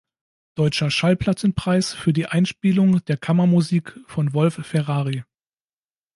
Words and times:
Deutscher 0.55 0.89
Schallplattenpreis 0.89 1.93
für 1.93 2.11
die 2.11 2.25
Einspielung 2.25 3.05
der 3.05 3.17
Kammermusik 3.17 3.99
von 4.07 4.33
Wolf-Ferrari. 4.33 5.25